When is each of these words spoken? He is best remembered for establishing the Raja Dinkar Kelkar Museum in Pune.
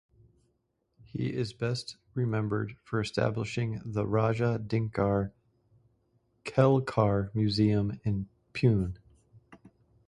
He 1.03 1.31
is 1.31 1.53
best 1.53 1.95
remembered 2.15 2.75
for 2.83 2.99
establishing 3.01 3.83
the 3.85 4.03
Raja 4.07 4.57
Dinkar 4.59 5.31
Kelkar 6.43 7.29
Museum 7.35 7.99
in 8.03 8.27
Pune. 8.51 8.95